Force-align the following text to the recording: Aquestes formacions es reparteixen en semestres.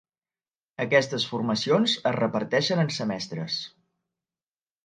Aquestes 0.85 1.25
formacions 1.33 1.95
es 2.13 2.17
reparteixen 2.17 2.83
en 2.87 2.93
semestres. 2.97 3.59